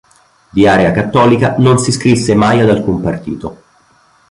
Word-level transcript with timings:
Di 0.49 0.65
area 0.65 0.91
cattolica, 0.93 1.57
non 1.59 1.77
si 1.77 1.89
iscrisse 1.89 2.33
mai 2.33 2.59
ad 2.59 2.69
alcun 2.69 3.01
partito. 3.01 3.59